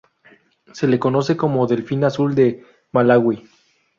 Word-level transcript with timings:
Se 0.73 0.87
le 0.87 0.97
conoce 0.97 1.37
como 1.37 1.67
delfín 1.67 2.03
azul 2.03 2.33
de 2.33 2.65
Malawi. 2.91 3.47